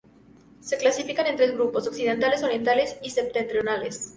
Se 0.61 0.79
clasifican 0.79 1.27
en 1.27 1.35
tres 1.35 1.51
grupos: 1.53 1.85
occidentales, 1.87 2.41
orientales 2.41 2.95
y 3.03 3.11
septentrionales. 3.11 4.09